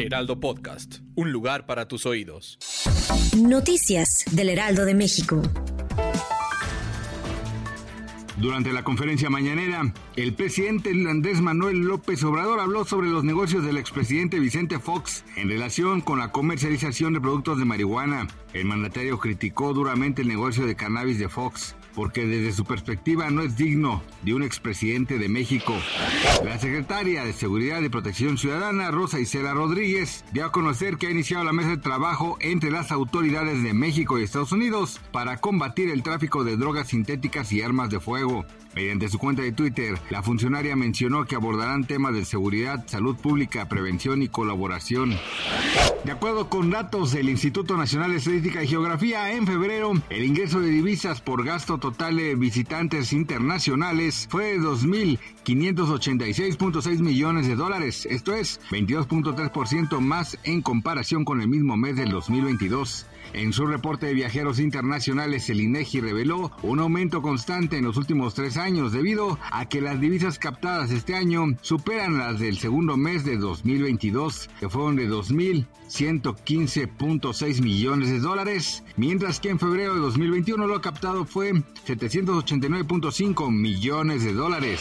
Heraldo 0.00 0.40
Podcast, 0.40 1.00
un 1.14 1.30
lugar 1.30 1.66
para 1.66 1.86
tus 1.86 2.06
oídos. 2.06 2.58
Noticias 3.36 4.24
del 4.30 4.48
Heraldo 4.48 4.86
de 4.86 4.94
México. 4.94 5.42
Durante 8.38 8.72
la 8.72 8.82
conferencia 8.82 9.28
mañanera, 9.28 9.92
el 10.16 10.32
presidente 10.32 10.90
Andrés 10.90 11.42
Manuel 11.42 11.80
López 11.80 12.24
Obrador 12.24 12.60
habló 12.60 12.86
sobre 12.86 13.10
los 13.10 13.22
negocios 13.22 13.62
del 13.66 13.76
expresidente 13.76 14.38
Vicente 14.38 14.78
Fox 14.78 15.24
en 15.36 15.50
relación 15.50 16.00
con 16.00 16.18
la 16.18 16.32
comercialización 16.32 17.12
de 17.12 17.20
productos 17.20 17.58
de 17.58 17.66
marihuana. 17.66 18.26
El 18.54 18.64
mandatario 18.64 19.18
criticó 19.18 19.74
duramente 19.74 20.22
el 20.22 20.28
negocio 20.28 20.64
de 20.64 20.76
cannabis 20.76 21.18
de 21.18 21.28
Fox 21.28 21.76
porque 21.94 22.26
desde 22.26 22.52
su 22.52 22.64
perspectiva 22.64 23.30
no 23.30 23.42
es 23.42 23.56
digno 23.56 24.02
de 24.22 24.34
un 24.34 24.42
expresidente 24.42 25.18
de 25.18 25.28
México. 25.28 25.74
La 26.44 26.58
secretaria 26.58 27.24
de 27.24 27.32
Seguridad 27.32 27.80
y 27.80 27.88
Protección 27.88 28.38
Ciudadana, 28.38 28.90
Rosa 28.90 29.20
Isela 29.20 29.54
Rodríguez, 29.54 30.24
dio 30.32 30.44
a 30.44 30.52
conocer 30.52 30.96
que 30.96 31.06
ha 31.06 31.10
iniciado 31.10 31.44
la 31.44 31.52
mesa 31.52 31.70
de 31.70 31.76
trabajo 31.78 32.36
entre 32.40 32.70
las 32.70 32.92
autoridades 32.92 33.62
de 33.62 33.74
México 33.74 34.18
y 34.18 34.22
Estados 34.22 34.52
Unidos 34.52 35.00
para 35.12 35.38
combatir 35.38 35.90
el 35.90 36.02
tráfico 36.02 36.44
de 36.44 36.56
drogas 36.56 36.88
sintéticas 36.88 37.52
y 37.52 37.62
armas 37.62 37.90
de 37.90 38.00
fuego. 38.00 38.44
Mediante 38.74 39.08
su 39.08 39.18
cuenta 39.18 39.42
de 39.42 39.50
Twitter, 39.50 39.98
la 40.10 40.22
funcionaria 40.22 40.76
mencionó 40.76 41.24
que 41.24 41.34
abordarán 41.34 41.84
temas 41.84 42.14
de 42.14 42.24
seguridad, 42.24 42.84
salud 42.86 43.16
pública, 43.16 43.68
prevención 43.68 44.22
y 44.22 44.28
colaboración. 44.28 45.18
De 46.04 46.12
acuerdo 46.12 46.48
con 46.48 46.70
datos 46.70 47.10
del 47.10 47.28
Instituto 47.28 47.76
Nacional 47.76 48.12
de 48.12 48.18
Estadística 48.18 48.62
y 48.62 48.68
Geografía, 48.68 49.32
en 49.32 49.44
febrero 49.44 49.92
el 50.08 50.24
ingreso 50.24 50.60
de 50.60 50.70
divisas 50.70 51.20
por 51.20 51.44
gasto 51.44 51.78
total 51.80 52.16
de 52.16 52.36
visitantes 52.36 53.12
internacionales 53.12 54.28
fue 54.30 54.52
de 54.52 54.60
2.586.6 54.60 57.00
millones 57.00 57.48
de 57.48 57.56
dólares, 57.56 58.06
esto 58.08 58.32
es 58.34 58.60
22.3% 58.70 59.98
más 60.00 60.38
en 60.44 60.62
comparación 60.62 61.24
con 61.24 61.40
el 61.40 61.48
mismo 61.48 61.76
mes 61.76 61.96
del 61.96 62.10
2022. 62.10 63.06
En 63.32 63.52
su 63.52 63.64
reporte 63.66 64.06
de 64.06 64.14
viajeros 64.14 64.58
internacionales, 64.58 65.48
el 65.50 65.60
INEGI 65.60 66.00
reveló 66.00 66.50
un 66.62 66.80
aumento 66.80 67.22
constante 67.22 67.78
en 67.78 67.84
los 67.84 67.96
últimos 67.96 68.34
tres 68.34 68.56
años 68.56 68.90
debido 68.92 69.38
a 69.52 69.68
que 69.68 69.80
las 69.80 70.00
divisas 70.00 70.40
captadas 70.40 70.90
este 70.90 71.14
año 71.14 71.44
superan 71.60 72.18
las 72.18 72.40
del 72.40 72.58
segundo 72.58 72.96
mes 72.96 73.24
de 73.24 73.36
2022, 73.36 74.50
que 74.58 74.68
fueron 74.68 74.96
de 74.96 75.08
2.115.6 75.08 77.62
millones 77.62 78.10
de 78.10 78.18
dólares, 78.18 78.82
mientras 78.96 79.38
que 79.38 79.50
en 79.50 79.60
febrero 79.60 79.94
de 79.94 80.00
2021 80.00 80.66
lo 80.66 80.80
captado 80.80 81.24
fue 81.24 81.62
789.5 81.86 83.50
millones 83.50 84.24
de 84.24 84.32
dólares. 84.32 84.80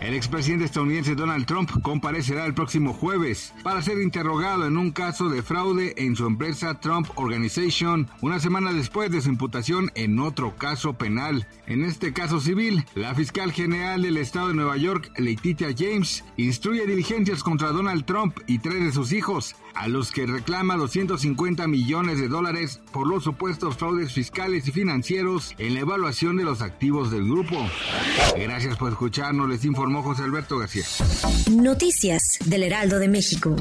El 0.00 0.14
expresidente 0.14 0.64
estadounidense 0.64 1.14
Donald 1.14 1.46
Trump 1.46 1.70
comparecerá 1.82 2.44
el 2.44 2.54
próximo 2.54 2.92
jueves 2.92 3.54
para 3.62 3.82
ser 3.82 4.00
interrogado 4.00 4.66
en 4.66 4.76
un 4.76 4.90
caso 4.90 5.28
de 5.28 5.42
fraude 5.42 5.94
en 5.96 6.16
su 6.16 6.26
empresa 6.26 6.80
Trump 6.80 7.08
Organization 7.14 8.08
una 8.20 8.40
semana 8.40 8.72
después 8.72 9.10
de 9.10 9.20
su 9.20 9.28
imputación 9.28 9.90
en 9.94 10.18
otro 10.18 10.56
caso 10.56 10.94
penal. 10.94 11.46
En 11.66 11.84
este 11.84 12.12
caso 12.12 12.40
civil, 12.40 12.84
la 12.94 13.14
fiscal 13.14 13.52
general 13.52 14.02
del 14.02 14.16
estado 14.16 14.48
de 14.48 14.54
Nueva 14.54 14.76
York, 14.76 15.12
Letitia 15.18 15.68
James, 15.76 16.24
instruye 16.36 16.86
diligencias 16.86 17.42
contra 17.42 17.70
Donald 17.70 18.04
Trump 18.04 18.38
y 18.46 18.58
tres 18.58 18.82
de 18.82 18.92
sus 18.92 19.12
hijos, 19.12 19.54
a 19.74 19.88
los 19.88 20.10
que 20.10 20.26
reclama 20.26 20.76
250 20.76 21.66
millones 21.68 22.18
de 22.18 22.28
dólares 22.28 22.80
por 22.92 23.06
los 23.06 23.24
supuestos 23.24 23.76
fraudes 23.76 24.12
fiscales 24.12 24.66
y 24.68 24.72
financieros 24.72 25.54
en 25.58 25.74
la 25.74 25.80
evaluación 26.02 26.36
de 26.36 26.42
los 26.42 26.62
activos 26.62 27.12
del 27.12 27.22
grupo. 27.24 27.64
Gracias 28.36 28.76
por 28.76 28.90
escucharnos, 28.90 29.48
les 29.48 29.64
informó 29.64 30.02
José 30.02 30.24
Alberto 30.24 30.58
García. 30.58 30.82
Noticias 31.52 32.38
del 32.44 32.64
Heraldo 32.64 32.98
de 32.98 33.06
México. 33.06 33.54